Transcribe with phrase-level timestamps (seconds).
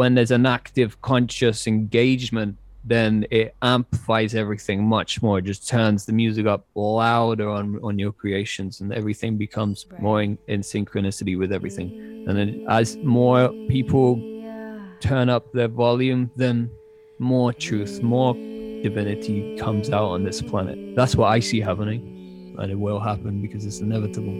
[0.00, 5.36] when there's an active conscious engagement then it amplifies everything much more.
[5.40, 10.00] It just turns the music up louder on on your creations and everything becomes right.
[10.00, 11.88] more in, in synchronicity with everything.
[12.26, 13.40] And then as more
[13.74, 14.08] people
[15.00, 16.70] turn up their volume then
[17.18, 18.32] more truth more
[18.88, 20.78] divinity comes out on this planet.
[20.98, 22.00] That's what i see happening
[22.58, 24.38] and it will happen because it's inevitable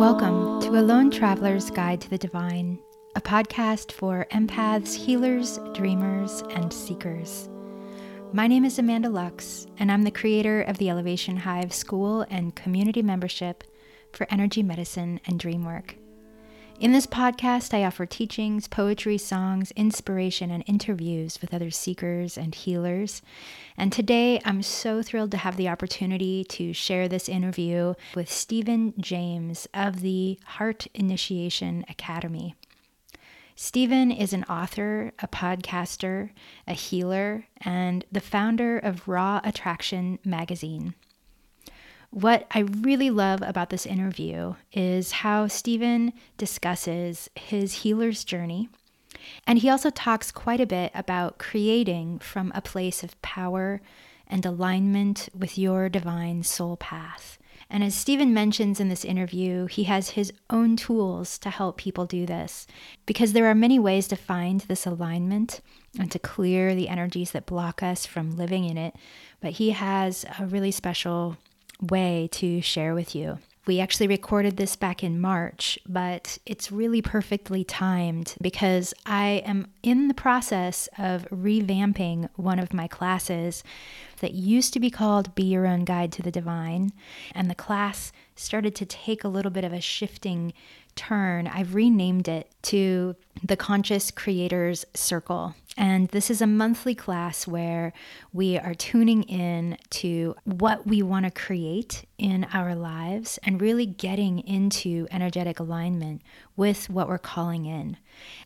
[0.62, 2.78] to A Lone Traveler's Guide to the Divine,
[3.14, 7.50] a podcast for empaths, healers, dreamers, and seekers.
[8.32, 12.56] My name is Amanda Lux, and I'm the creator of the Elevation Hive School and
[12.56, 13.64] Community Membership
[14.12, 15.96] for Energy Medicine and Dream Work.
[16.82, 22.52] In this podcast, I offer teachings, poetry, songs, inspiration, and interviews with other seekers and
[22.52, 23.22] healers.
[23.76, 28.94] And today, I'm so thrilled to have the opportunity to share this interview with Stephen
[28.98, 32.56] James of the Heart Initiation Academy.
[33.54, 36.30] Stephen is an author, a podcaster,
[36.66, 40.94] a healer, and the founder of Raw Attraction magazine.
[42.12, 48.68] What I really love about this interview is how Stephen discusses his healer's journey.
[49.46, 53.80] And he also talks quite a bit about creating from a place of power
[54.26, 57.38] and alignment with your divine soul path.
[57.70, 62.04] And as Stephen mentions in this interview, he has his own tools to help people
[62.04, 62.66] do this
[63.06, 65.62] because there are many ways to find this alignment
[65.98, 68.94] and to clear the energies that block us from living in it.
[69.40, 71.38] But he has a really special
[71.82, 73.38] way to share with you.
[73.64, 79.68] We actually recorded this back in March, but it's really perfectly timed because I am
[79.84, 83.62] in the process of revamping one of my classes
[84.18, 86.90] that used to be called Be Your Own Guide to the Divine.
[87.36, 90.54] And the class started to take a little bit of a shifting
[90.94, 91.46] turn.
[91.46, 95.54] I've renamed it to the Conscious Creators Circle.
[95.76, 97.92] And this is a monthly class where
[98.32, 103.86] we are tuning in to what we want to create in our lives and really
[103.86, 106.22] getting into energetic alignment
[106.56, 107.96] with what we're calling in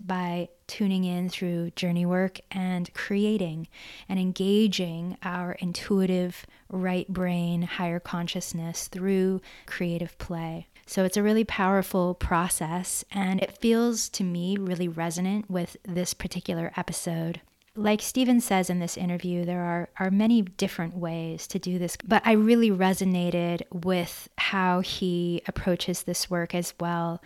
[0.00, 3.68] by tuning in through journey work and creating
[4.08, 10.66] and engaging our intuitive right brain, higher consciousness through creative play.
[10.86, 16.14] So it's a really powerful process, and it feels to me really resonant with this
[16.14, 17.40] particular episode.
[17.74, 21.98] Like Stephen says in this interview, there are, are many different ways to do this,
[22.06, 27.20] but I really resonated with how he approaches this work as well,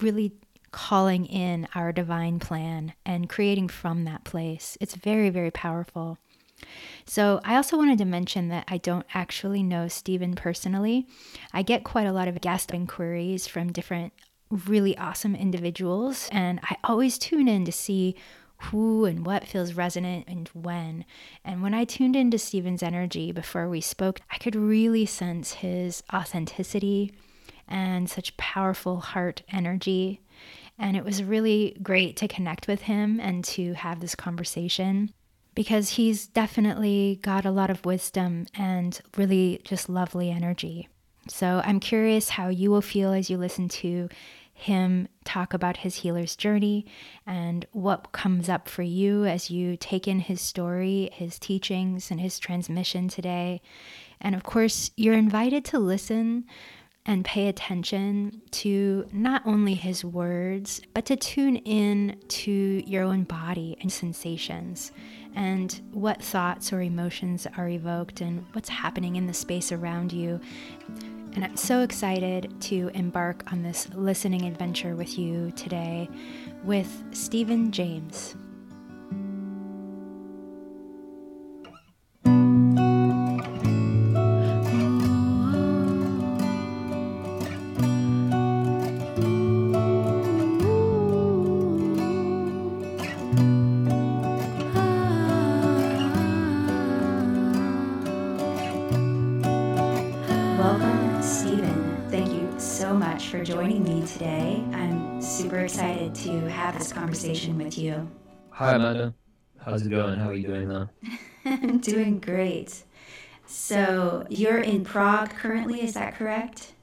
[0.00, 0.32] really
[0.74, 4.76] calling in our divine plan and creating from that place.
[4.80, 6.18] It's very, very powerful.
[7.06, 11.06] So, I also wanted to mention that I don't actually know Stephen personally.
[11.52, 14.12] I get quite a lot of guest inquiries from different
[14.50, 18.16] really awesome individuals, and I always tune in to see
[18.56, 21.04] who and what feels resonant and when.
[21.44, 26.02] And when I tuned into Stephen's energy before we spoke, I could really sense his
[26.12, 27.12] authenticity
[27.68, 30.20] and such powerful heart energy.
[30.78, 35.12] And it was really great to connect with him and to have this conversation
[35.54, 40.88] because he's definitely got a lot of wisdom and really just lovely energy.
[41.28, 44.08] So I'm curious how you will feel as you listen to
[44.52, 46.86] him talk about his healer's journey
[47.26, 52.20] and what comes up for you as you take in his story, his teachings, and
[52.20, 53.60] his transmission today.
[54.20, 56.44] And of course, you're invited to listen
[57.06, 63.24] and pay attention to not only his words, but to tune in to your own
[63.24, 64.90] body and sensations
[65.34, 70.40] and what thoughts or emotions are evoked and what's happening in the space around you.
[71.34, 76.08] And I'm so excited to embark on this listening adventure with you today
[76.62, 78.36] with Stephen James.
[105.74, 108.08] Excited to have this conversation with you.
[108.50, 109.12] Hi, Amanda.
[109.58, 110.20] How's it going?
[110.20, 110.88] How are you doing now?
[111.44, 112.84] I'm doing great.
[113.46, 116.74] So, you're in Prague currently, is that correct?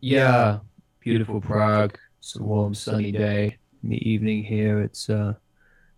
[0.00, 0.60] Yeah,
[1.00, 1.98] beautiful Prague.
[2.18, 4.80] It's a warm, sunny day in the evening here.
[4.80, 5.34] It's, uh,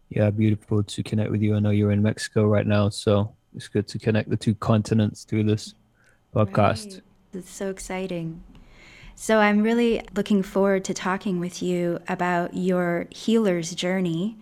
[0.08, 1.54] yeah, beautiful to connect with you.
[1.54, 5.22] I know you're in Mexico right now, so it's good to connect the two continents
[5.22, 5.74] through this
[6.34, 6.94] podcast.
[6.94, 7.02] Right.
[7.34, 8.42] It's so exciting.
[9.14, 14.38] So I'm really looking forward to talking with you about your healer's journey.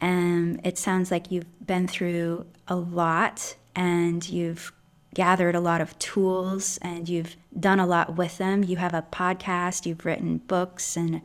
[0.00, 4.72] And it sounds like you've been through a lot and you've
[5.14, 8.64] gathered a lot of tools and you've done a lot with them.
[8.64, 11.22] You have a podcast, you've written books, and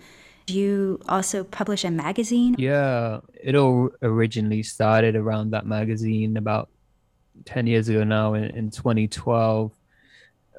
[0.47, 2.55] you also publish a magazine.
[2.57, 6.69] Yeah, it all originally started around that magazine about
[7.45, 9.71] 10 years ago now in, in 2012.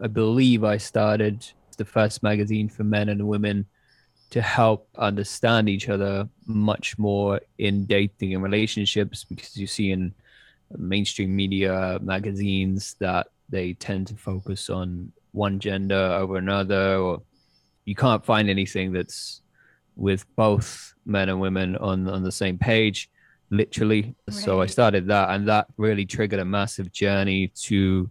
[0.02, 1.46] I believe I started
[1.80, 3.64] the first magazine for men and women
[4.28, 10.14] to help understand each other much more in dating and relationships because you see in
[10.76, 17.22] mainstream media magazines that they tend to focus on one gender over another or
[17.86, 19.40] you can't find anything that's
[19.96, 23.08] with both men and women on on the same page
[23.48, 24.36] literally right.
[24.36, 28.10] so i started that and that really triggered a massive journey to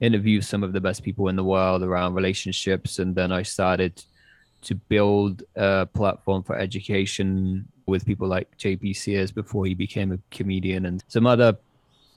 [0.00, 4.02] interview some of the best people in the world around relationships and then i started
[4.62, 10.18] to build a platform for education with people like jp sears before he became a
[10.30, 11.56] comedian and some other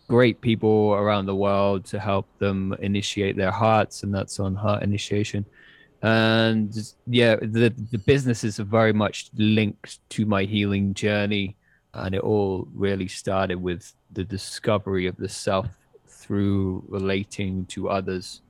[0.09, 4.81] great people around the world to help them initiate their hearts and that's on heart
[4.83, 5.45] initiation.
[6.01, 6.73] And
[7.05, 11.55] yeah the, the businesses are very much linked to my healing journey
[11.93, 15.67] and it all really started with the discovery of the self
[16.29, 18.41] through relating to others.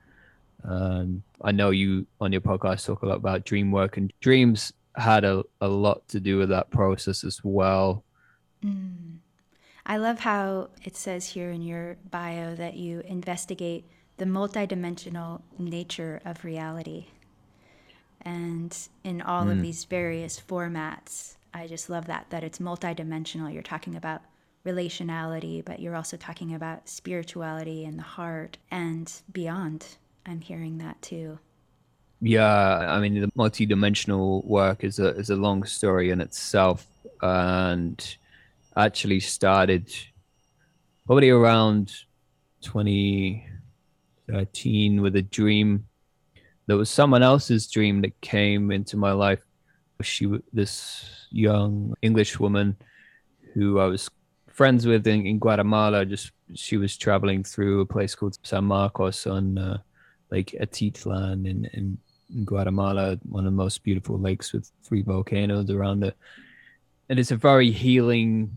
[0.64, 4.74] And I know you on your podcast talk a lot about dream work, and dreams
[4.98, 8.04] had a, a lot to do with that process as well.
[8.62, 9.20] Mm.
[9.86, 13.86] I love how it says here in your bio that you investigate
[14.18, 17.06] the multidimensional nature of reality.
[18.22, 19.54] And in all mm.
[19.54, 23.54] of these various formats, I just love that, that it's multidimensional.
[23.54, 24.22] You're talking about
[24.70, 29.86] relationality, but you're also talking about spirituality and the heart and beyond.
[30.26, 31.40] I'm hearing that too.
[32.22, 36.86] Yeah, I mean the multi-dimensional work is a is a long story in itself,
[37.22, 38.18] and
[38.76, 39.90] actually started
[41.06, 41.94] probably around
[42.62, 45.86] 2013 with a dream.
[46.68, 49.40] There was someone else's dream that came into my life.
[50.02, 52.78] She, this young English woman,
[53.54, 54.10] who I was
[54.60, 56.06] friends with in, in Guatemala.
[56.06, 59.78] Just she was traveling through a place called San Marcos on uh,
[60.32, 61.98] Lake Atitlan in, in,
[62.36, 66.18] in Guatemala, one of the most beautiful lakes with three volcanoes around it.
[67.08, 68.52] And it's a very healing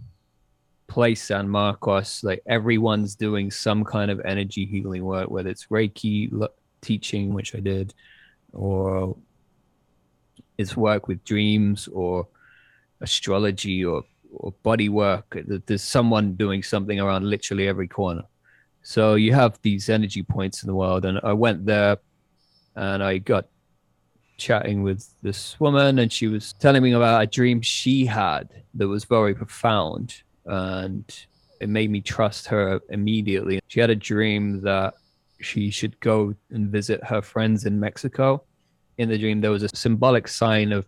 [0.88, 2.24] place, San Marcos.
[2.24, 6.48] Like everyone's doing some kind of energy healing work, whether it's Reiki
[6.80, 7.94] teaching, which I did,
[8.52, 9.16] or
[10.58, 12.26] it's work with dreams or
[13.00, 14.02] astrology or
[14.34, 15.36] or body work.
[15.66, 18.22] There's someone doing something around literally every corner.
[18.82, 21.98] So you have these energy points in the world, and I went there,
[22.74, 23.46] and I got
[24.38, 28.88] chatting with this woman, and she was telling me about a dream she had that
[28.88, 31.04] was very profound, and
[31.60, 33.60] it made me trust her immediately.
[33.68, 34.94] She had a dream that
[35.40, 38.42] she should go and visit her friends in Mexico.
[38.98, 40.86] In the dream, there was a symbolic sign of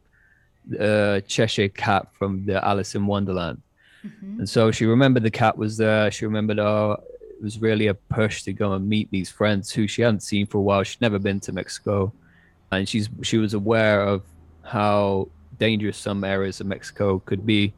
[0.79, 3.61] uh, Cheshire cat from the Alice in Wonderland.
[4.05, 4.41] Mm-hmm.
[4.41, 6.11] And so she remembered the cat was there.
[6.11, 9.87] She remembered, oh, it was really a push to go and meet these friends who
[9.87, 10.83] she hadn't seen for a while.
[10.83, 12.13] She'd never been to Mexico.
[12.71, 14.23] And she's she was aware of
[14.63, 15.29] how
[15.59, 17.73] dangerous some areas of Mexico could be.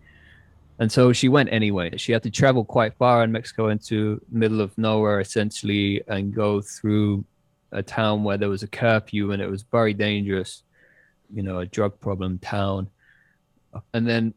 [0.79, 1.97] And so she went anyway.
[1.97, 6.61] She had to travel quite far in Mexico into middle of nowhere essentially and go
[6.61, 7.25] through
[7.73, 10.63] a town where there was a curfew and it was very dangerous
[11.33, 12.89] you know a drug problem town.
[13.93, 14.35] And then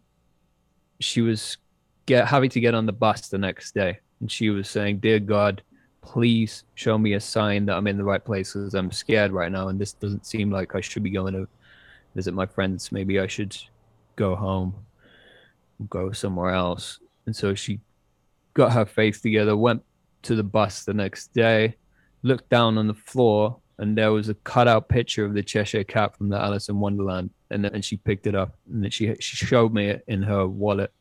[1.00, 1.58] she was
[2.06, 4.00] get having to get on the bus the next day.
[4.20, 5.64] And she was saying dear god
[6.02, 9.52] please show me a sign that i'm in the right place because i'm scared right
[9.52, 9.68] now.
[9.70, 11.48] And this doesn't seem like i should be going to
[12.16, 12.92] visit my friends.
[12.92, 13.56] Maybe i should
[14.16, 14.76] go home
[15.90, 17.00] go somewhere else.
[17.26, 17.80] And so she
[18.54, 19.84] got her faith together went
[20.24, 21.76] to the bus the next day
[22.24, 26.16] looked down on the floor and there was a cutout picture of the Cheshire Cat
[26.16, 29.38] from the Alice in Wonderland, and then she picked it up and then she she
[29.38, 30.92] showed me it in her wallet,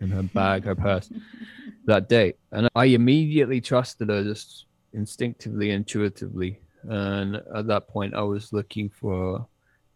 [0.00, 1.08] in her bag, her purse,
[1.86, 8.22] that day, and I immediately trusted her just instinctively, intuitively, and at that point I
[8.22, 9.46] was looking for a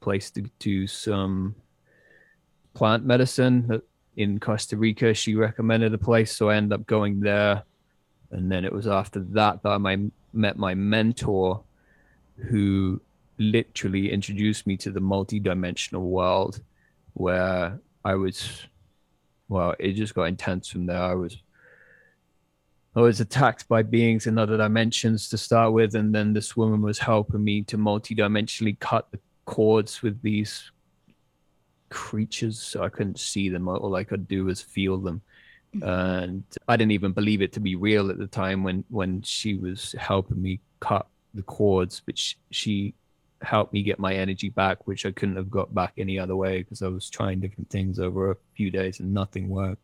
[0.01, 1.57] place to do some
[2.75, 3.83] plant medicine
[4.17, 5.15] in Costa Rica.
[5.15, 7.65] She recommended a place, so I ended up going there,
[8.31, 9.97] and then it was after that that I
[10.33, 11.65] met my mentor
[12.49, 13.01] who
[13.39, 16.61] literally introduced me to the multi-dimensional world
[17.15, 18.67] where I was
[19.49, 21.03] well, it just got intense from there.
[21.03, 21.37] I was
[22.95, 26.83] I was attacked by beings in other dimensions to start with, and then this woman
[26.83, 30.71] was helping me to multi-dimensionally cut the cords with these
[31.89, 33.69] creatures so I couldn't see them.
[33.69, 35.23] All I could do was feel them.
[35.75, 35.89] Mm-hmm.
[35.89, 39.55] And I didn't even believe it to be real at the time when when she
[39.55, 42.95] was helping me cut the cords, which she,
[43.43, 46.59] helped me get my energy back, which I couldn't have got back any other way
[46.59, 49.83] because I was trying different things over a few days and nothing worked.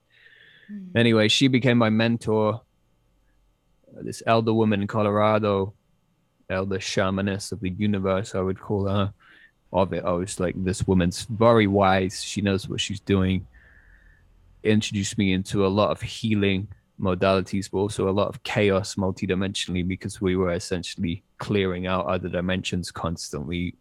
[0.71, 0.95] Mm.
[0.95, 2.61] Anyway, she became my mentor.
[4.03, 5.73] This elder woman in Colorado,
[6.51, 9.13] elder shamaness of the universe, I would call her.
[9.73, 12.23] Of it, I was like, this woman's very wise.
[12.23, 13.47] She knows what she's doing.
[14.63, 16.69] Introduced me into a lot of healing
[17.01, 22.29] modalities, but also a lot of chaos multidimensionally because we were essentially clearing out other
[22.29, 23.75] dimensions constantly,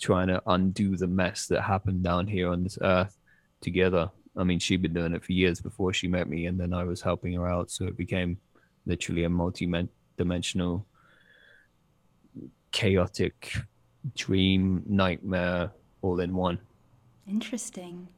[0.00, 3.16] trying to undo the mess that happened down here on this earth
[3.60, 4.10] together.
[4.36, 6.84] I mean, she'd been doing it for years before she met me, and then I
[6.84, 7.70] was helping her out.
[7.70, 8.38] So it became
[8.86, 10.86] literally a multi-dimensional,
[12.70, 13.52] chaotic
[14.14, 16.60] dream, nightmare, all in one.
[17.26, 18.08] Interesting.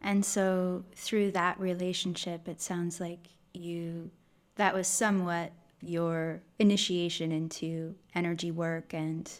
[0.00, 4.10] And so through that relationship, it sounds like you,
[4.56, 9.30] that was somewhat your initiation into energy work and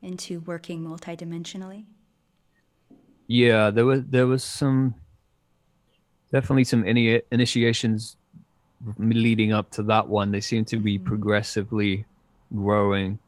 [0.00, 1.84] into working multidimensionally.
[3.28, 4.94] Yeah, there was there was some
[6.32, 8.16] definitely some ini- initiations
[8.98, 10.32] leading up to that one.
[10.32, 11.06] They seem to be mm-hmm.
[11.06, 12.04] progressively
[12.54, 13.18] growing.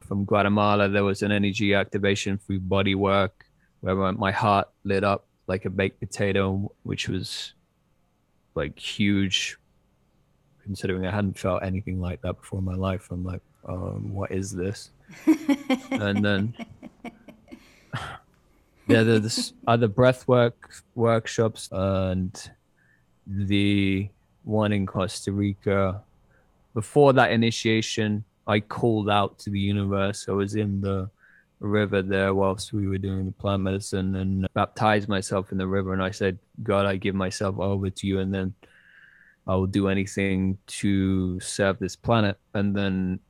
[0.00, 3.46] From Guatemala, there was an energy activation through body work
[3.80, 7.54] where my heart lit up like a baked potato, which was
[8.54, 9.56] like huge,
[10.62, 13.08] considering I hadn't felt anything like that before in my life.
[13.10, 14.90] I'm like, um, what is this?
[15.90, 16.54] and then
[18.88, 22.50] yeah, there's other breath work workshops and
[23.26, 24.08] the
[24.44, 26.02] one in Costa Rica.
[26.74, 30.26] Before that initiation, I called out to the universe.
[30.28, 31.10] I was in the
[31.60, 35.92] river there whilst we were doing the plant medicine and baptized myself in the river.
[35.92, 38.54] And I said, God, I give myself over to you, and then
[39.46, 42.38] I will do anything to serve this planet.
[42.54, 43.20] And then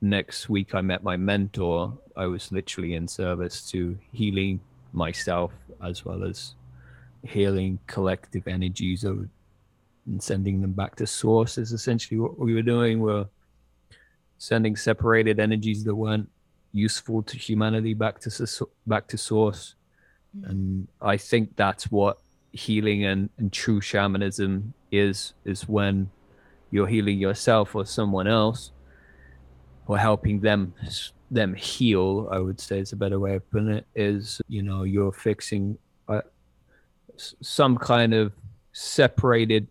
[0.00, 1.96] next week, I met my mentor.
[2.16, 4.60] I was literally in service to healing
[4.92, 5.52] myself
[5.82, 6.54] as well as
[7.22, 9.28] healing collective energies and
[10.22, 13.00] sending them back to source is essentially what we were doing.
[13.00, 13.26] We're
[14.38, 16.28] sending separated energies that weren't
[16.76, 19.74] useful to humanity back to back to source
[20.36, 20.48] mm.
[20.50, 22.18] and i think that's what
[22.52, 26.10] healing and, and true shamanism is is when
[26.70, 28.72] you're healing yourself or someone else
[29.86, 30.74] or helping them
[31.30, 34.84] them heal i would say is a better way of putting it is you know
[34.84, 35.76] you're fixing
[36.08, 36.20] uh,
[37.16, 38.32] some kind of
[38.72, 39.66] separated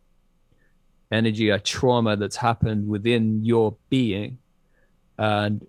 [1.11, 4.37] energy a trauma that's happened within your being
[5.17, 5.65] and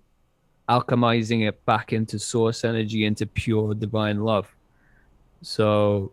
[0.69, 4.53] alchemizing it back into source energy, into pure divine love.
[5.41, 6.11] So,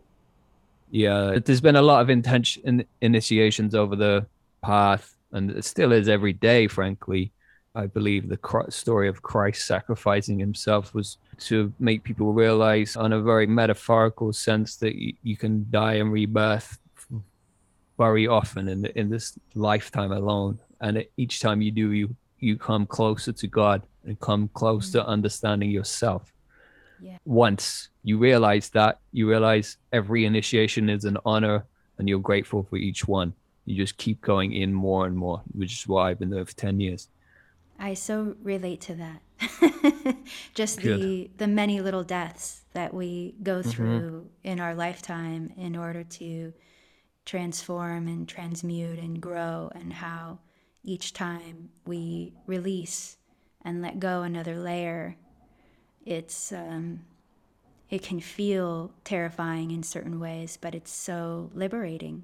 [0.91, 4.25] yeah, there's been a lot of intention initiations over the
[4.61, 7.31] path, and it still is every day, frankly.
[7.77, 13.21] I believe the story of Christ sacrificing himself was to make people realize, on a
[13.21, 16.79] very metaphorical sense, that you, can die and rebirth
[17.97, 20.59] very often in, in this lifetime alone.
[20.79, 24.99] And each time you do, you you come closer to God and come close mm-hmm.
[24.99, 26.31] to understanding yourself.
[27.01, 27.17] Yeah.
[27.25, 31.65] Once you realize that, you realize every initiation is an honor
[31.97, 33.33] and you're grateful for each one.
[33.65, 36.55] You just keep going in more and more, which is why I've been there for
[36.55, 37.09] 10 years.
[37.79, 40.15] I so relate to that.
[40.53, 41.01] just Good.
[41.01, 43.69] the the many little deaths that we go mm-hmm.
[43.69, 44.27] through mm-hmm.
[44.43, 46.53] in our lifetime in order to
[47.25, 50.39] transform and transmute and grow and how
[50.83, 53.17] each time we release
[53.65, 55.17] and let go another layer,
[56.05, 57.01] it's um,
[57.89, 62.23] it can feel terrifying in certain ways, but it's so liberating.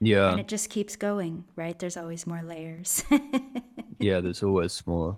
[0.00, 0.30] Yeah.
[0.30, 1.78] And it just keeps going, right?
[1.78, 3.04] There's always more layers.
[3.98, 5.16] yeah, there's always more.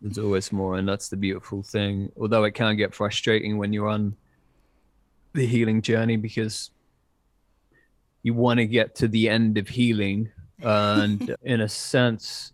[0.00, 2.12] There's always more, and that's the beautiful thing.
[2.16, 4.14] Although it can get frustrating when you're on
[5.32, 6.70] the healing journey because
[8.22, 10.30] you want to get to the end of healing
[10.62, 12.52] and in a sense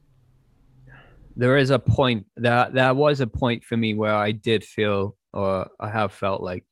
[1.37, 5.17] there is a point that that was a point for me where i did feel
[5.33, 6.65] or i have felt like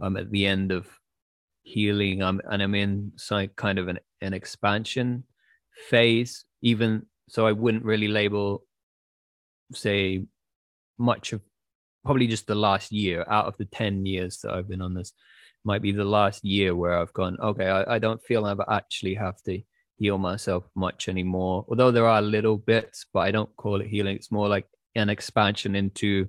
[0.00, 0.86] i'm at the end of
[1.62, 5.24] healing um, and i'm in some kind of an, an expansion
[5.88, 8.64] phase even so i wouldn't really label
[9.72, 10.24] say
[10.98, 11.40] much of
[12.04, 15.12] probably just the last year out of the 10 years that i've been on this
[15.64, 19.14] might be the last year where i've gone okay i, I don't feel i actually
[19.14, 19.60] have to
[19.98, 21.64] heal myself much anymore.
[21.68, 24.16] Although there are little bits, but I don't call it healing.
[24.16, 26.28] It's more like an expansion into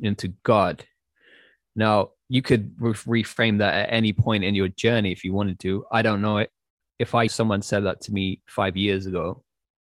[0.00, 0.84] into God.
[1.74, 5.58] Now, you could re- reframe that at any point in your journey if you wanted
[5.60, 5.84] to.
[5.90, 6.50] I don't know it.
[6.98, 9.44] If I someone said that to me five years ago,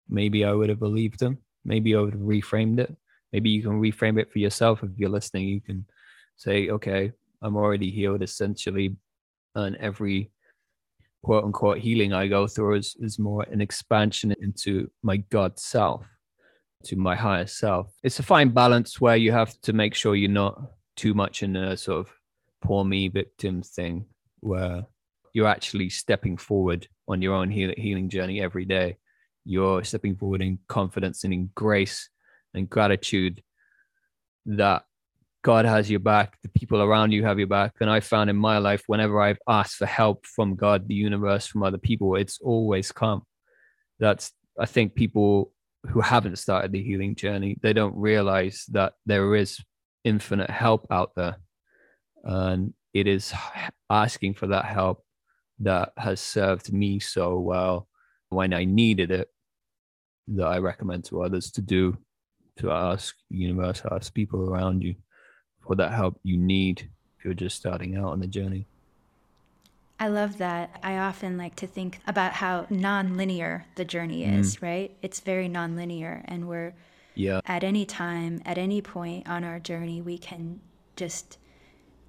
[0.08, 1.40] maybe I would have believed them.
[1.66, 2.96] Maybe I would have reframed it.
[3.34, 5.48] Maybe you can reframe it for yourself if you're listening.
[5.48, 5.86] You can
[6.38, 7.12] say, okay,
[7.42, 8.96] I'm already healed essentially,
[9.56, 10.32] and every
[11.24, 16.06] quote unquote healing I go through is, is more an expansion into my God self,
[16.86, 17.92] to my higher self.
[18.04, 20.60] It's a fine balance where you have to make sure you're not
[20.96, 22.14] too much in a sort of
[22.62, 24.06] poor me victim thing
[24.42, 24.86] where
[25.34, 28.98] you're actually stepping forward on your own heal- healing journey every day.
[29.46, 32.10] You're stepping forward in confidence and in grace
[32.54, 33.42] and gratitude
[34.46, 34.84] that
[35.42, 37.76] God has your back, the people around you have your back.
[37.80, 41.48] And I found in my life, whenever I've asked for help from God, the universe,
[41.48, 43.24] from other people, it's always come.
[44.00, 45.54] That's, I think, people
[45.88, 49.60] who haven't started the healing journey, they don't realize that there is
[50.04, 51.38] infinite help out there.
[52.24, 53.34] And it is
[53.90, 55.06] asking for that help
[55.60, 57.88] that has served me so well
[58.28, 59.30] when I needed it
[60.28, 61.98] that I recommend to others to do,
[62.58, 64.96] to ask universe, ask people around you
[65.70, 68.66] for that help you need if you're just starting out on the journey.
[70.00, 70.80] I love that.
[70.82, 74.40] I often like to think about how non-linear the journey mm.
[74.40, 74.64] is, mm.
[74.64, 74.98] right?
[75.04, 76.74] It's very non-linear and we're
[77.14, 77.42] yeah.
[77.46, 80.60] at any time, at any point on our journey, we can
[80.96, 81.38] just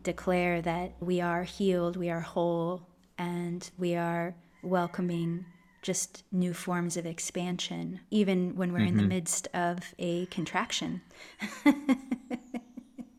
[0.03, 2.87] declare that we are healed, we are whole,
[3.19, 5.45] and we are welcoming
[5.83, 8.89] just new forms of expansion, even when we're mm-hmm.
[8.89, 9.09] in the mm-hmm.
[9.11, 11.03] midst of a contraction.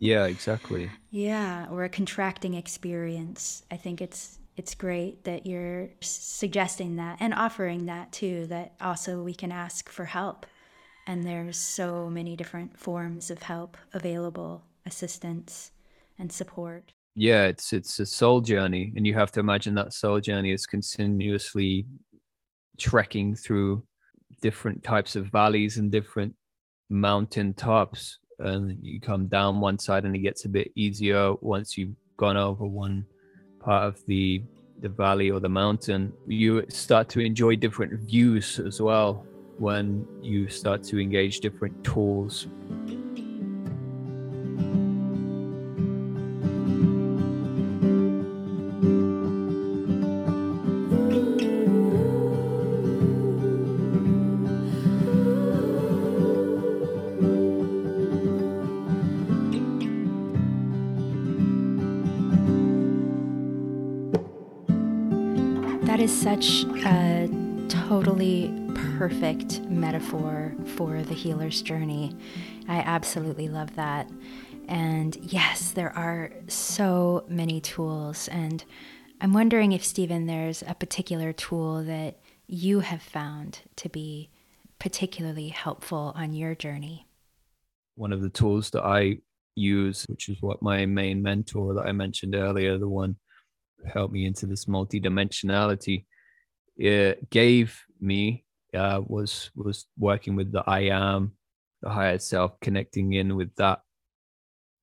[0.01, 0.89] yeah, exactly.
[1.12, 3.63] Yeah, or a contracting experience.
[3.70, 9.22] I think it's it's great that you're suggesting that and offering that too that also
[9.22, 10.46] we can ask for help
[11.08, 15.72] and there's so many different forms of help available assistance
[16.20, 20.20] and support yeah it's it's a soul journey and you have to imagine that soul
[20.20, 21.85] journey is continuously
[22.77, 23.81] trekking through
[24.42, 26.35] different types of valleys and different
[26.90, 31.77] mountain tops and you come down one side and it gets a bit easier once
[31.77, 33.06] you've gone over one
[33.60, 34.42] part of the
[34.80, 36.12] the valley or the mountain.
[36.27, 39.25] You start to enjoy different views as well
[39.60, 42.48] when you start to engage different tools
[69.11, 72.15] perfect metaphor for the healer's journey.
[72.69, 74.09] I absolutely love that.
[74.69, 78.29] And yes, there are so many tools.
[78.29, 78.63] And
[79.19, 84.29] I'm wondering if, Stephen, there's a particular tool that you have found to be
[84.79, 87.05] particularly helpful on your journey.
[87.95, 89.17] One of the tools that I
[89.55, 93.17] use, which is what my main mentor that I mentioned earlier, the one
[93.77, 96.05] who helped me into this multidimensionality
[96.77, 98.45] it gave me
[98.75, 101.34] uh, was was working with the I am,
[101.81, 103.81] the higher self, connecting in with that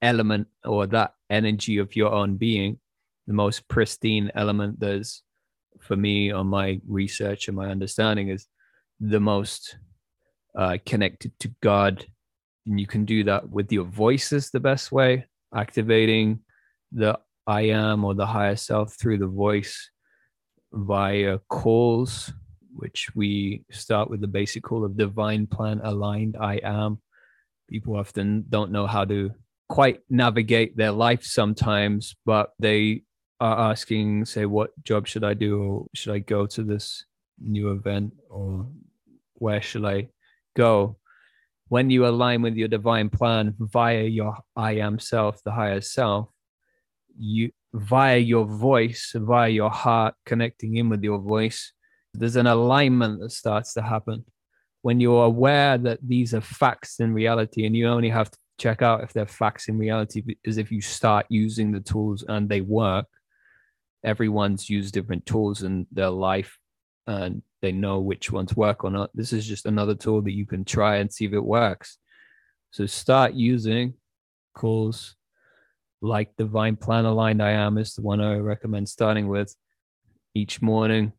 [0.03, 2.79] element or that energy of your own being,
[3.27, 5.23] the most pristine element that's
[5.81, 8.47] for me on my research and my understanding is
[9.01, 9.77] the most
[10.57, 12.05] uh, connected to God.
[12.67, 16.41] And you can do that with your voices the best way, activating
[16.93, 19.91] the I am or the higher self through the voice
[20.73, 22.33] via calls,
[22.75, 27.01] which we start with the basic call of divine plan aligned I am.
[27.69, 29.33] People often don't know how to
[29.69, 33.03] quite navigate their life sometimes, but they
[33.41, 35.63] are asking, say, what job should I do?
[35.63, 37.05] Or should I go to this
[37.41, 38.15] new event?
[38.31, 38.67] Or
[39.35, 40.09] where should I
[40.57, 40.97] go?
[41.69, 46.31] When you align with your divine plan via your I am self, the higher self,
[47.19, 51.73] you via your voice, via your heart, connecting in with your voice,
[52.19, 54.25] there's an alignment that starts to happen.
[54.83, 58.83] When you're aware that these are facts in reality, and you only have to check
[58.83, 62.61] out if they're facts in reality, is if you start using the tools and they
[62.61, 63.07] work.
[64.05, 66.57] Everyone's used different tools in their life
[67.07, 69.11] and they know which ones work or not.
[69.15, 71.99] This is just another tool that you can try and see if it works.
[72.71, 73.95] So start using
[74.55, 75.17] calls
[76.01, 79.55] like Divine Plan Aligned I Am is the one I recommend starting with
[80.35, 81.13] each morning.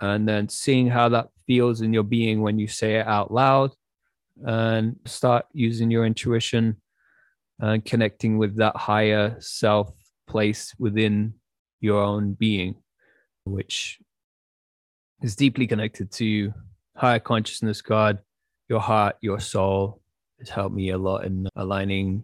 [0.00, 3.72] And then seeing how that feels in your being when you say it out loud
[4.44, 6.76] and start using your intuition
[7.60, 9.90] and connecting with that higher self
[10.28, 11.34] place within
[11.80, 12.76] your own being
[13.44, 13.98] which
[15.22, 16.52] is deeply connected to
[16.96, 18.18] higher consciousness god
[18.68, 20.00] your heart your soul
[20.38, 22.22] has helped me a lot in aligning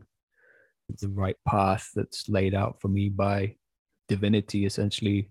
[1.01, 3.57] the right path that's laid out for me by
[4.09, 5.31] divinity essentially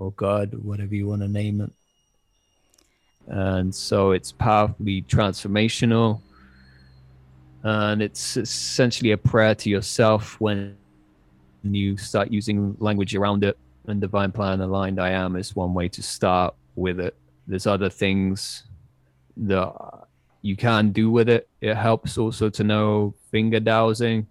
[0.00, 1.70] or god whatever you want to name it.
[3.28, 6.20] And so it's powerfully transformational.
[7.62, 10.76] And it's essentially a prayer to yourself when
[11.62, 13.58] you start using language around it.
[13.86, 17.14] And divine plan aligned i am is one way to start with it.
[17.46, 18.64] There's other things
[19.36, 19.74] that
[20.40, 21.48] you can do with it.
[21.60, 24.26] It helps also to know finger dowsing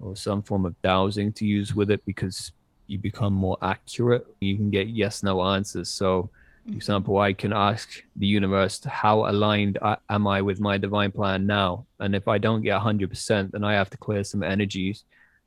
[0.00, 2.52] or some form of dowsing to use with it because
[2.90, 6.30] you become more accurate you can get yes no answers so
[6.66, 11.44] for example, I can ask the universe, how aligned am I with my divine plan
[11.44, 11.86] now?
[11.98, 15.04] And if I don't get 100%, then I have to clear some energies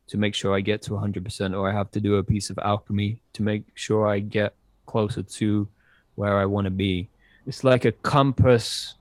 [0.08, 2.60] to make sure I get to 100%, or I have to do a piece of
[2.60, 4.54] alchemy to make sure I get
[4.86, 5.68] closer to
[6.16, 7.10] where I want to be.
[7.48, 8.96] It's like a compass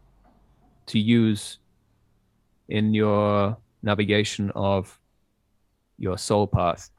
[0.87, 1.59] to use
[2.69, 4.97] in your navigation of
[5.99, 6.91] your soul path,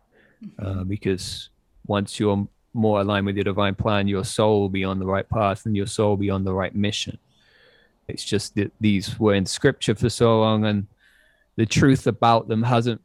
[0.60, 0.84] uh, mm-hmm.
[0.84, 1.50] because
[1.86, 5.28] once you're more aligned with your divine plan, your soul will be on the right
[5.30, 7.18] path and your soul will be on the right mission.
[8.08, 10.88] It's just that these were in scripture for so long and
[11.56, 13.02] the truth about them hasn't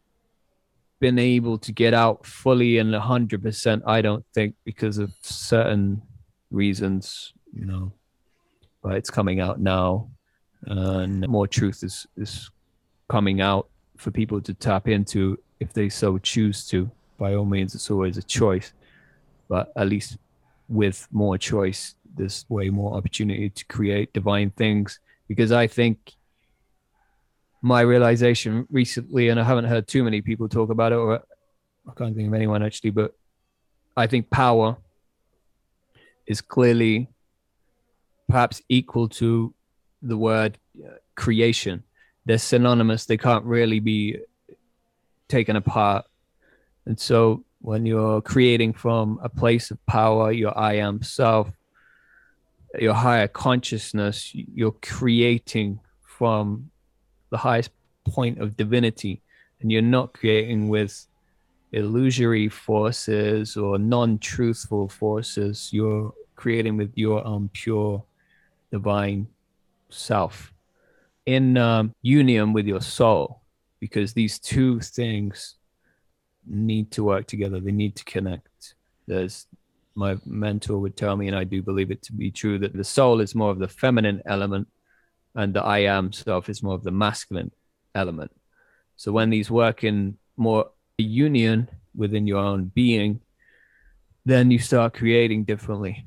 [1.01, 6.03] been able to get out fully and 100%, I don't think, because of certain
[6.51, 7.93] reasons, you know.
[8.83, 10.09] But it's coming out now
[10.63, 12.51] and more truth is, is
[13.09, 16.91] coming out for people to tap into if they so choose to.
[17.19, 18.73] By all means, it's always a choice
[19.49, 20.19] but at least
[20.69, 25.01] with more choice there's way more opportunity to create divine things.
[25.27, 26.15] Because i think
[27.61, 31.15] my realization recently and i haven't heard too many people talk about it or
[31.89, 33.15] i can't think of anyone actually but
[33.97, 34.77] i think power
[36.27, 37.09] is clearly
[38.29, 39.53] perhaps equal to
[40.03, 41.83] the word uh, creation.
[42.27, 43.07] They're synonymous.
[43.07, 44.19] They can't really be
[45.29, 46.05] taken apart
[46.89, 51.51] and so when you're creating from a place of power, your I am self,
[52.79, 56.71] your higher consciousness, you're creating from
[57.31, 57.73] the highest
[58.07, 59.21] point of divinity,
[59.61, 61.07] and you're not creating with
[61.73, 65.69] illusory forces or non truthful forces.
[65.71, 68.03] You're creating with your own pure
[68.73, 69.27] divine
[69.91, 70.55] self.
[71.27, 73.43] In um, union with your soul,
[73.79, 75.58] because these two things
[76.49, 77.61] need to work together.
[77.61, 78.75] They need to connect.
[79.07, 79.47] There's
[79.95, 82.85] my mentor would tell me, and I do believe it to be true, that the
[82.85, 84.69] soul is more of the feminine element
[85.35, 87.51] and the I am self is more of the masculine
[87.95, 88.31] element.
[88.97, 93.21] So when these work in more union within your own being,
[94.25, 96.05] then you start creating differently.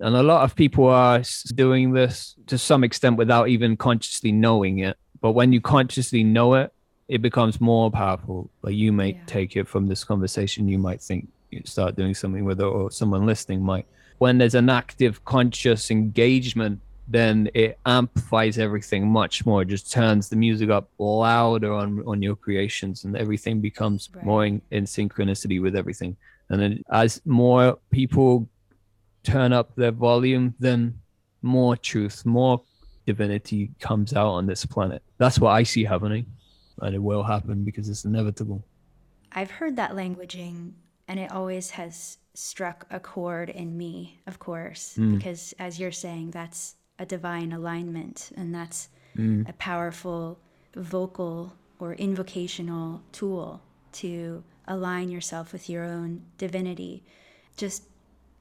[0.00, 1.22] And a lot of people are
[1.54, 4.96] doing this to some extent without even consciously knowing it.
[5.20, 6.72] But when you consciously know it,
[7.08, 8.50] it becomes more powerful.
[8.62, 9.20] Like you may yeah.
[9.26, 12.90] take it from this conversation, you might think you start doing something with it, or
[12.90, 13.86] someone listening might.
[14.18, 19.62] When there's an active, conscious engagement, then it amplifies everything much more.
[19.62, 24.24] It just turns the music up louder on on your creations, and everything becomes right.
[24.24, 26.16] more in, in synchronicity with everything.
[26.48, 28.48] And then as more people
[29.22, 30.98] turn up their volume, then
[31.42, 32.62] more truth, more
[33.06, 35.02] divinity comes out on this planet.
[35.18, 36.26] That's what I see happening
[36.80, 38.64] and it will happen because it's inevitable.
[39.32, 40.72] I've heard that languaging,
[41.08, 45.16] and it always has struck a chord in me, of course, mm.
[45.16, 49.48] because as you're saying, that's a divine alignment, and that's mm.
[49.48, 50.38] a powerful
[50.74, 53.60] vocal or invocational tool
[53.92, 57.02] to align yourself with your own divinity.
[57.56, 57.84] Just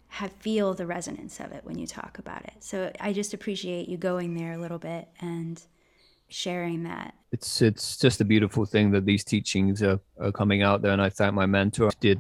[0.08, 2.54] have feel the resonance of it when you talk about it.
[2.60, 5.60] So I just appreciate you going there a little bit and
[6.34, 7.14] sharing that.
[7.32, 11.02] It's it's just a beautiful thing that these teachings are, are coming out there, and
[11.02, 12.20] I thank my mentor did,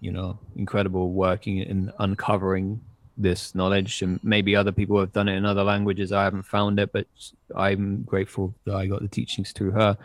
[0.00, 2.80] you know, incredible working in uncovering
[3.16, 6.12] this knowledge, and maybe other people have done it in other languages.
[6.12, 7.06] I haven't found it, but
[7.54, 9.96] I'm grateful that I got the teachings through her,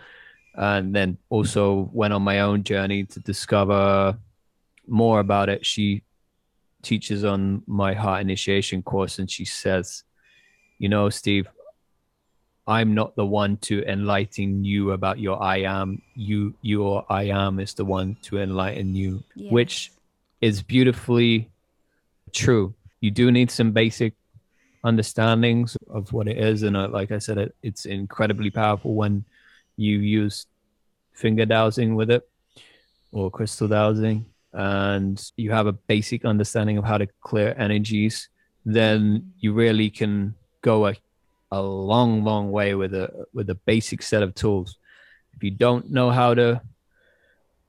[0.55, 4.17] and then also went on my own journey to discover
[4.87, 5.65] more about it.
[5.65, 6.03] She
[6.81, 10.03] teaches on my heart initiation course, and she says,
[10.79, 11.47] you know, Steve,
[12.67, 16.01] I'm not the one to enlighten you about your I am.
[16.15, 19.51] You, your I am is the one to enlighten you, yes.
[19.51, 19.91] which
[20.41, 21.49] is beautifully
[22.33, 22.73] true.
[22.99, 24.13] you do need some basic
[24.83, 26.63] understandings of what it is.
[26.63, 29.23] And uh, like I said, it, it's incredibly powerful when
[29.77, 30.45] you use
[31.13, 32.27] finger dowsing with it
[33.11, 38.29] or crystal dowsing and you have a basic understanding of how to clear energies,
[38.65, 40.95] then you really can go a,
[41.51, 44.77] a long, long way with a with a basic set of tools.
[45.35, 46.61] If you don't know how to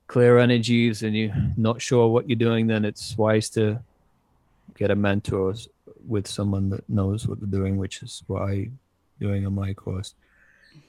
[0.06, 3.78] clear energies and you're not sure what you're doing, then it's wise to
[4.76, 5.54] get a mentor
[6.06, 8.78] with someone that knows what they're doing, which is what I'm
[9.20, 10.14] doing on my course.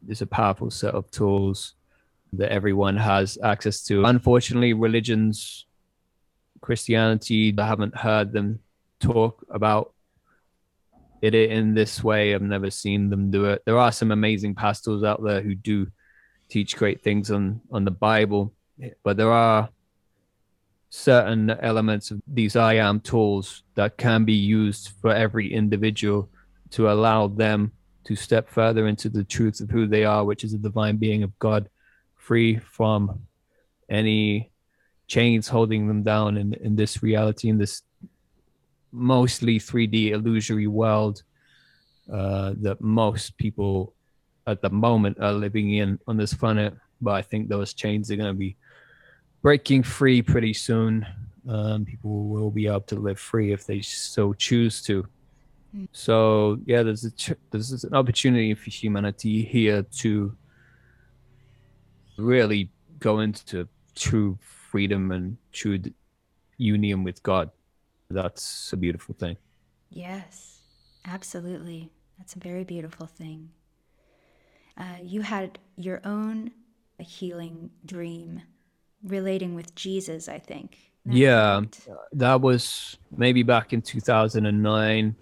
[0.08, 1.74] It's a powerful set of tools
[2.34, 4.06] that everyone has access to.
[4.06, 5.66] Unfortunately, religions,
[6.62, 8.60] Christianity, I haven't heard them
[9.00, 9.94] talk about
[11.22, 12.34] it in this way.
[12.34, 13.62] I've never seen them do it.
[13.66, 15.88] There are some amazing pastors out there who do
[16.50, 18.54] teach great things on on the Bible,
[19.04, 19.70] but there are
[20.90, 26.30] certain elements of these I am tools that can be used for every individual
[26.72, 27.72] to allow them
[28.06, 31.22] to step further into the truth of who they are, which is a divine being
[31.22, 31.70] of God,
[32.16, 33.22] free from
[33.90, 34.52] any
[35.08, 37.84] chains holding them down in, in this reality, in this
[38.92, 41.24] mostly 3D illusory world
[42.12, 43.94] uh, that most people
[44.48, 46.74] at the moment are living in on this planet.
[47.02, 48.58] But I think those chains are going to be
[49.42, 51.06] breaking free pretty soon.
[51.48, 55.06] Um, people will be able to live free if they so choose to.
[55.76, 55.88] Mm.
[55.92, 60.36] So yeah, there's a ch- there's an opportunity for humanity here to
[62.18, 65.80] really go into true freedom and true
[66.58, 67.50] union with God.
[68.10, 69.38] That's a beautiful thing.
[69.90, 70.62] Yes,
[71.06, 71.92] absolutely.
[72.18, 73.50] That's a very beautiful thing.
[74.78, 76.52] Uh, you had your own
[77.00, 78.42] healing dream
[79.04, 80.78] relating with Jesus, I think.
[81.06, 81.62] yeah,
[82.14, 85.16] that was maybe back in 2009.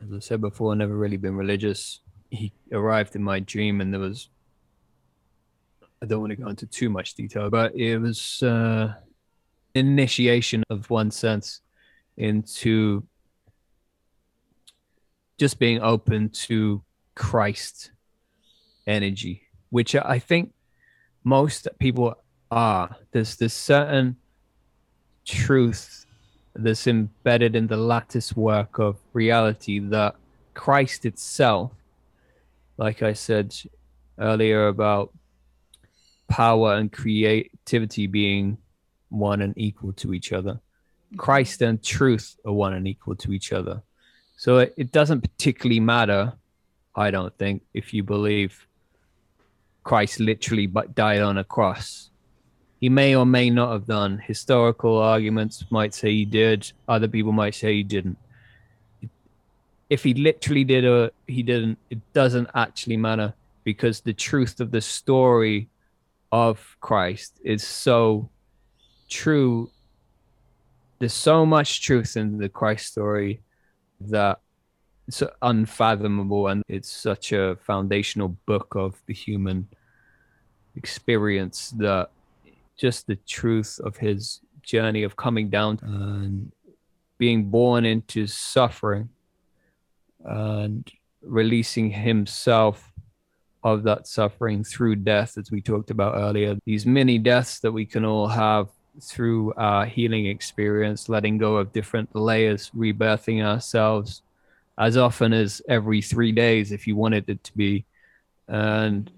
[0.00, 2.00] As I said before, I've never really been religious.
[2.30, 4.28] He arrived in my dream, and there was,
[6.02, 8.94] I don't want to go into too much detail, but it was uh,
[9.74, 11.62] initiation of one sense
[12.18, 13.04] into
[15.38, 16.82] just being open to
[17.14, 17.92] Christ
[18.86, 20.52] energy, which I think
[21.24, 22.14] most people
[22.50, 22.96] are.
[23.12, 24.16] There's this certain
[25.24, 26.06] truth
[26.54, 30.16] that's embedded in the lattice work of reality that
[30.54, 31.72] Christ itself,
[32.76, 33.54] like I said
[34.18, 35.12] earlier about
[36.28, 38.58] power and creativity being
[39.08, 40.60] one and equal to each other.
[41.16, 43.82] Christ and truth are one and equal to each other.
[44.36, 46.32] So it, it doesn't particularly matter,
[46.94, 48.66] I don't think, if you believe
[49.84, 52.08] Christ literally but died on a cross
[52.80, 54.18] he may or may not have done.
[54.18, 56.70] Historical arguments might say he did.
[56.86, 58.18] Other people might say he didn't.
[59.90, 64.70] If he literally did or he didn't, it doesn't actually matter because the truth of
[64.70, 65.68] the story
[66.30, 68.28] of Christ is so
[69.08, 69.70] true.
[70.98, 73.42] There's so much truth in the Christ story
[74.00, 74.40] that
[75.06, 79.68] it's unfathomable and it's such a foundational book of the human
[80.76, 82.10] experience that
[82.76, 86.52] just the truth of his journey of coming down and
[87.16, 89.08] being born into suffering
[90.24, 90.90] and
[91.22, 92.92] releasing himself
[93.64, 96.56] of that suffering through death, as we talked about earlier.
[96.64, 98.68] These many deaths that we can all have
[99.00, 104.22] through our healing experience, letting go of different layers, rebirthing ourselves
[104.78, 107.84] as often as every three days, if you wanted it to be.
[108.46, 109.10] And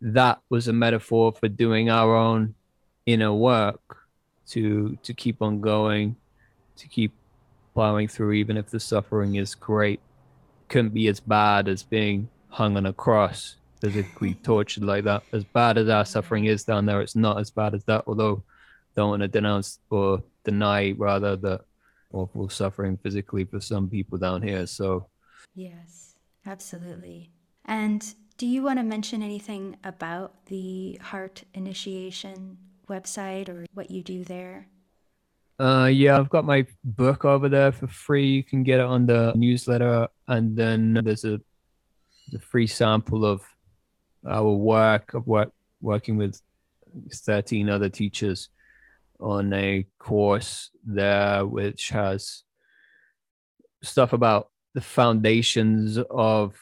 [0.00, 2.54] that was a metaphor for doing our own
[3.04, 3.80] inner work
[4.46, 6.16] to to keep on going,
[6.76, 7.12] to keep
[7.74, 10.00] plowing through, even if the suffering is great.
[10.68, 15.22] Couldn't be as bad as being hung on a cross, physically tortured like that.
[15.32, 18.04] As bad as our suffering is down there, it's not as bad as that.
[18.06, 18.42] Although,
[18.94, 21.60] don't want to denounce or deny rather the
[22.12, 24.66] awful suffering physically for some people down here.
[24.66, 25.08] So,
[25.54, 27.30] yes, absolutely.
[27.64, 34.02] And do you want to mention anything about the heart initiation website or what you
[34.02, 34.68] do there?
[35.60, 38.28] Uh, yeah, I've got my book over there for free.
[38.28, 41.40] You can get it on the newsletter, and then there's a
[42.30, 43.42] the free sample of
[44.28, 46.40] our work of work working with
[47.12, 48.48] 13 other teachers
[49.20, 52.42] on a course there, which has
[53.82, 56.58] stuff about the foundations of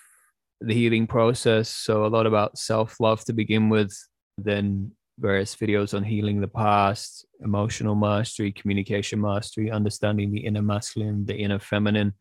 [0.61, 1.69] the healing process.
[1.69, 3.97] So a lot about self love to begin with,
[4.39, 11.25] then various videos on healing the past, emotional mastery, communication mastery, understanding the inner masculine,
[11.27, 12.13] the inner feminine,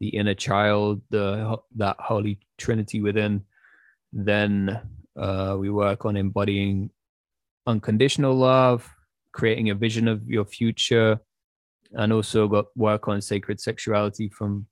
[0.00, 3.42] the inner child, the that holy trinity within.
[4.14, 4.80] Then
[5.18, 6.90] uh, we work on embodying
[7.66, 8.88] unconditional love,
[9.32, 11.18] creating a vision of your future,
[11.92, 14.66] and also got work on sacred sexuality from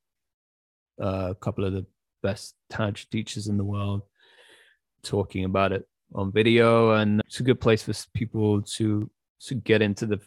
[1.03, 1.85] uh, a couple of the
[2.23, 4.03] best tantra teachers in the world
[5.03, 6.93] talking about it on video.
[6.93, 9.11] And it's a good place for people to
[9.47, 10.21] to get into the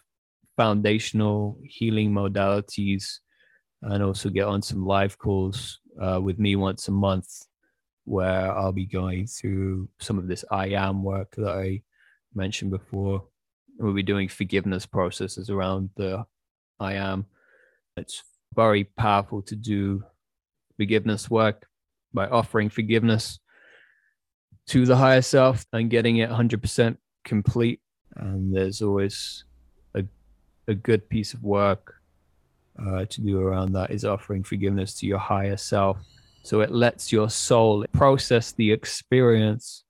[0.57, 3.19] foundational healing modalities
[3.81, 7.45] and also get on some live calls uh, with me once a month
[8.05, 11.81] where I'll be going through some of this I am work that I
[12.33, 13.25] mentioned before.
[13.77, 16.25] We'll be doing forgiveness processes around the
[16.79, 17.25] I am.
[17.97, 18.23] It's
[18.55, 20.03] very powerful to do
[20.77, 21.67] forgiveness work
[22.13, 23.39] by offering forgiveness
[24.67, 27.81] to the higher self and getting it 100% complete.
[28.15, 29.43] And there's always
[29.95, 30.03] a,
[30.67, 31.95] a good piece of work
[32.79, 35.97] uh, to do around that is offering forgiveness to your higher self.
[36.45, 39.83] So it lets your soul process the experience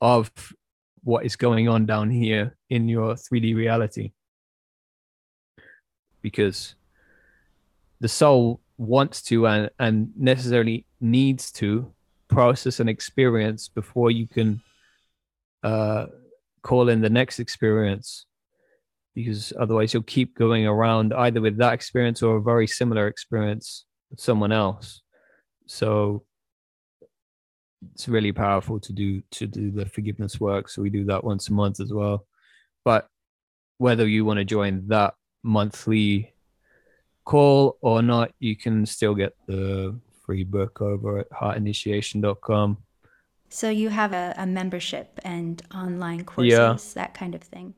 [0.00, 0.32] of
[1.04, 4.10] what is going on down here in your 3D reality.
[6.22, 6.74] Because
[8.00, 11.92] the soul wants to and, and necessarily needs to
[12.26, 14.60] process an experience before you can
[15.62, 16.06] uh,
[16.62, 18.26] call in the next experience
[19.14, 23.84] because otherwise you'll keep going around either with that experience or a very similar experience
[24.10, 25.01] with someone else
[25.66, 26.24] so
[27.92, 31.48] it's really powerful to do to do the forgiveness work so we do that once
[31.48, 32.26] a month as well
[32.84, 33.08] but
[33.78, 36.32] whether you want to join that monthly
[37.24, 42.78] call or not you can still get the free book over at heartinitiation.com.
[43.48, 46.76] So you have a, a membership and online courses, yeah.
[46.94, 47.74] that kind of thing.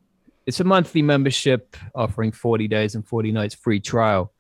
[0.47, 4.33] It's a monthly membership offering 40 days and 40 nights free trial.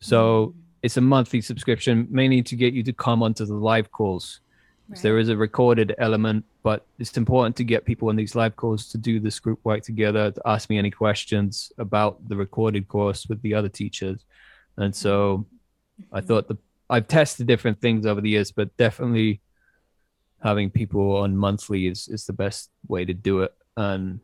[0.00, 0.54] So mm.
[0.82, 4.40] It's a monthly subscription, mainly to get you to come onto the live calls.
[4.88, 4.98] Right.
[4.98, 8.56] So there is a recorded element, but it's important to get people on these live
[8.56, 12.88] calls to do this group work together, to ask me any questions about the recorded
[12.88, 14.24] course with the other teachers.
[14.76, 15.46] And so
[16.00, 16.16] mm-hmm.
[16.16, 16.58] I thought the
[16.90, 19.40] I've tested different things over the years, but definitely
[20.42, 24.20] having people on monthly is is the best way to do it and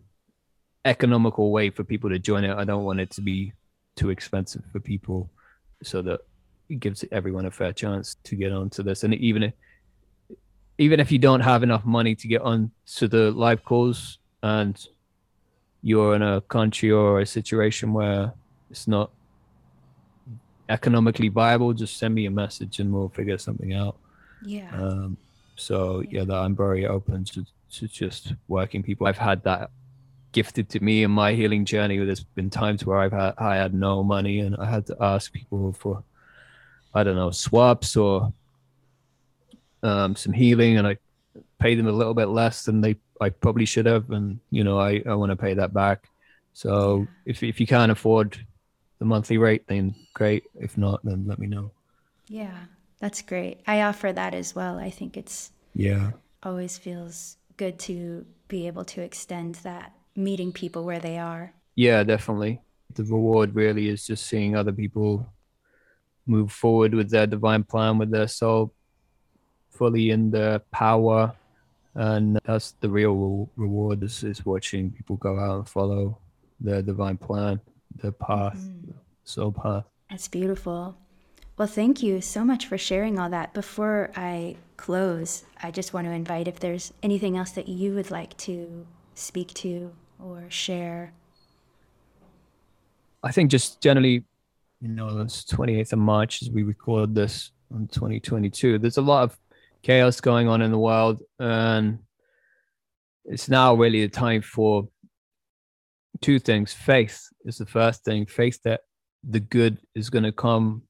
[0.84, 2.56] economical way for people to join it.
[2.56, 3.52] I don't want it to be
[3.96, 5.30] too expensive for people,
[5.82, 6.20] so that
[6.76, 9.04] gives everyone a fair chance to get onto this.
[9.04, 9.52] And even if
[10.78, 14.86] even if you don't have enough money to get on to the live calls and
[15.82, 18.32] you're in a country or a situation where
[18.70, 19.10] it's not
[20.68, 23.96] economically viable, just send me a message and we'll figure something out.
[24.44, 24.70] Yeah.
[24.72, 25.16] Um,
[25.56, 29.08] so yeah, that I'm very open to, to just working people.
[29.08, 29.70] I've had that
[30.30, 31.98] gifted to me in my healing journey.
[31.98, 35.32] There's been times where I've had I had no money and I had to ask
[35.32, 36.04] people for
[36.94, 38.32] I don't know swaps or
[39.82, 40.96] um, some healing, and I
[41.58, 44.78] pay them a little bit less than they I probably should have, and you know
[44.78, 46.08] I I want to pay that back.
[46.52, 48.44] So if if you can't afford
[48.98, 50.44] the monthly rate, then great.
[50.58, 51.70] If not, then let me know.
[52.28, 52.56] Yeah,
[53.00, 53.60] that's great.
[53.66, 54.78] I offer that as well.
[54.78, 56.10] I think it's yeah
[56.42, 61.52] always feels good to be able to extend that meeting people where they are.
[61.74, 62.60] Yeah, definitely.
[62.94, 65.26] The reward really is just seeing other people
[66.28, 68.72] move forward with their divine plan, with their soul
[69.70, 71.32] fully in their power.
[71.94, 76.18] And that's the real reward is, is watching people go out and follow
[76.60, 77.60] their divine plan
[78.02, 78.92] their path, mm-hmm.
[79.24, 79.84] soul path.
[80.10, 80.96] That's beautiful.
[81.56, 83.52] Well, thank you so much for sharing all that.
[83.52, 88.10] Before I close, I just want to invite if there's anything else that you would
[88.10, 91.12] like to speak to or share.
[93.22, 94.24] I think just generally,
[94.80, 98.78] you know, it's 28th of March as we record this in 2022.
[98.78, 99.36] There's a lot of
[99.82, 101.98] chaos going on in the world, and
[103.24, 104.88] it's now really the time for
[106.20, 106.72] two things.
[106.72, 108.26] Faith is the first thing.
[108.26, 108.80] Faith that
[109.28, 110.82] the good is going to come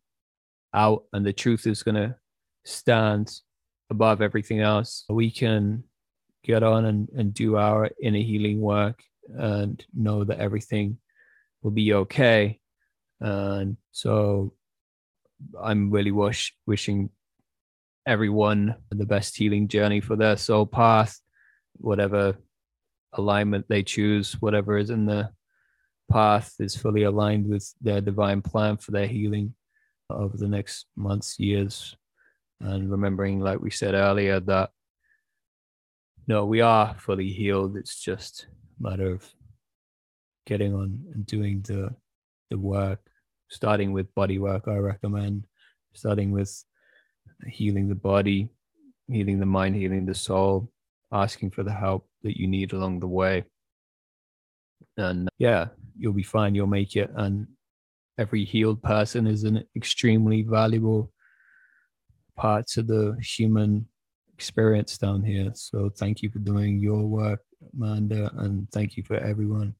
[0.74, 2.14] out and the truth is going to
[2.64, 3.32] stand
[3.90, 5.04] above everything else.
[5.08, 5.84] We can
[6.44, 10.98] get on and, and do our inner healing work and know that everything
[11.62, 12.60] will be okay.
[13.20, 14.54] And so
[15.60, 17.10] I'm really wish, wishing
[18.06, 21.20] everyone the best healing journey for their soul path,
[21.76, 22.36] whatever
[23.12, 25.30] alignment they choose, whatever is in the
[26.10, 29.54] path is fully aligned with their divine plan for their healing
[30.10, 31.96] over the next months, years.
[32.60, 34.70] And remembering, like we said earlier, that
[36.26, 37.76] no, we are fully healed.
[37.76, 38.46] It's just
[38.78, 39.24] a matter of
[40.46, 41.94] getting on and doing the
[42.50, 43.00] the work,
[43.48, 44.68] starting with body work.
[44.68, 45.46] I recommend
[45.94, 46.64] starting with
[47.46, 48.50] healing the body,
[49.08, 50.70] healing the mind, healing the soul,
[51.12, 53.44] asking for the help that you need along the way.
[54.96, 56.54] And uh, yeah, you'll be fine.
[56.54, 57.10] You'll make it.
[57.14, 57.46] And
[58.18, 61.12] every healed person is an extremely valuable
[62.36, 63.86] part to the human
[64.34, 65.50] experience down here.
[65.54, 67.40] So thank you for doing your work,
[67.74, 69.74] Amanda, and thank you for everyone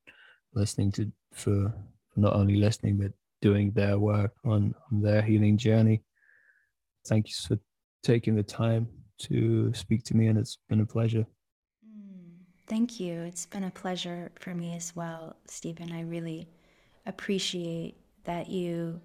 [0.54, 1.72] listening to for
[2.20, 6.02] not only listening but doing their work on, on their healing journey.
[7.06, 7.58] Thank you for
[8.02, 8.88] taking the time
[9.18, 11.26] to speak to me, and it's been a pleasure.
[11.84, 13.22] Mm, thank you.
[13.22, 15.92] It's been a pleasure for me as well, Stephen.
[15.92, 16.48] I really
[17.06, 19.00] appreciate that you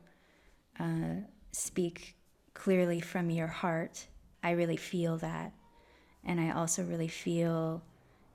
[0.79, 2.15] uh, speak
[2.53, 4.07] clearly from your heart.
[4.43, 5.53] I really feel that.
[6.25, 7.81] And I also really feel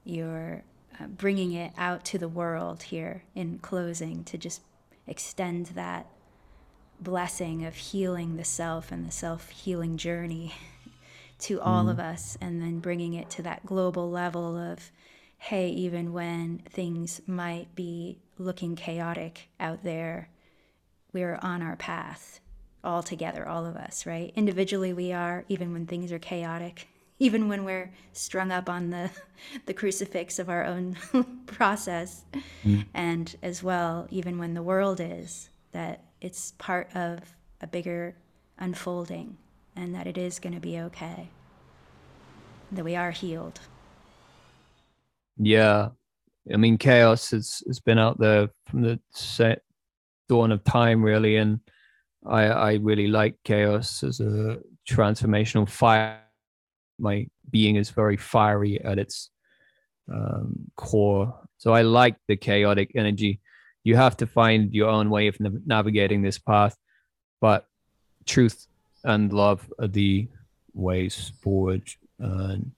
[0.05, 0.63] your
[1.01, 4.63] uh, bringing it out to the world here in closing to just
[5.09, 6.07] extend that
[7.01, 10.55] blessing of healing the self and the self healing journey
[11.39, 11.91] to all mm.
[11.91, 14.91] of us, and then bringing it to that global level of,
[15.39, 20.29] hey, even when things might be looking chaotic out there,
[21.13, 22.41] we're on our path
[22.83, 24.33] all together, all of us, right?
[24.37, 26.89] Individually, we are, even when things are chaotic,
[27.19, 29.11] even when we're strung up on the,
[29.67, 30.97] the crucifix of our own
[31.47, 32.25] process,
[32.65, 32.85] mm.
[32.95, 37.21] and as well, even when the world is, that it's part of
[37.61, 38.15] a bigger
[38.59, 39.37] unfolding
[39.77, 41.29] and that it is going to be okay,
[42.73, 43.61] that we are healed.
[45.37, 45.91] Yeah.
[46.53, 49.63] I mean, chaos has, has been out there from the set
[50.29, 51.37] dawn of time, really.
[51.37, 51.61] And
[52.27, 54.59] I, I really like chaos as a
[54.89, 56.21] transformational fire.
[56.99, 59.31] My being is very fiery at its
[60.13, 61.35] um, core.
[61.59, 63.41] So I like the chaotic energy.
[63.85, 66.77] You have to find your own way of nav- navigating this path
[67.41, 67.67] but
[68.27, 68.67] truth
[69.05, 70.29] and love are the
[70.75, 71.83] ways forward
[72.19, 72.73] and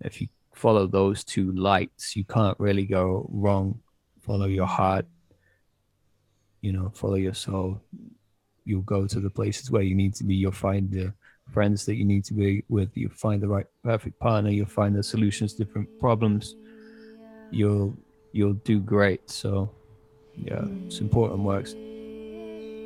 [0.00, 3.80] if you follow those two lights you can't really go wrong.
[4.20, 5.06] Follow your heart
[6.60, 7.80] you know follow your soul.
[8.64, 10.34] You'll go to the places where you need to be.
[10.34, 11.12] You'll find the
[11.52, 14.94] friends that you need to be with you'll find the right perfect partner you'll find
[14.94, 16.56] the solutions to different problems
[17.50, 17.96] you'll
[18.32, 19.70] you'll do great so
[20.44, 21.72] yeah, it's important works.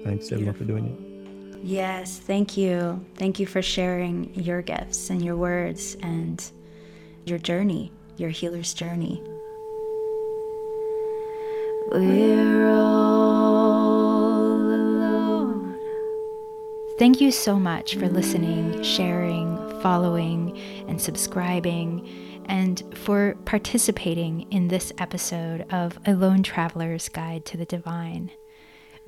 [0.04, 1.60] Thanks everyone for doing it.
[1.62, 3.04] Yes, thank you.
[3.16, 6.44] Thank you for sharing your gifts and your words and
[7.24, 9.22] your journey, your healer's journey.
[11.90, 13.23] We're all
[16.96, 22.08] Thank you so much for listening, sharing, following, and subscribing
[22.44, 28.30] and for participating in this episode of A Lone Traveler's Guide to the Divine.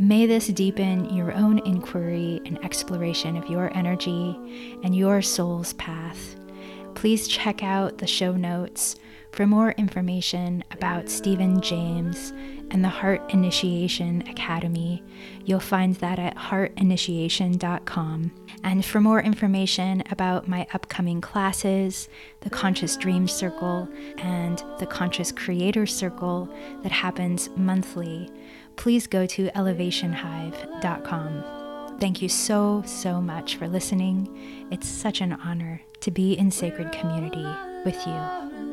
[0.01, 4.37] May this deepen your own inquiry and exploration of your energy
[4.82, 6.34] and your soul's path.
[6.97, 8.97] Please check out the show notes
[9.30, 12.32] for more information about Stephen James
[12.70, 15.02] and the Heart Initiation Academy.
[15.44, 18.32] You'll find that at heartinitiation.com.
[18.64, 22.08] And for more information about my upcoming classes,
[22.40, 23.88] the Conscious Dream Circle,
[24.18, 26.52] and the Conscious Creator Circle
[26.82, 28.28] that happens monthly,
[28.76, 31.98] please go to elevationhive.com.
[31.98, 34.66] Thank you so, so much for listening.
[34.70, 37.46] It's such an honor to be in sacred community
[37.84, 38.65] with you.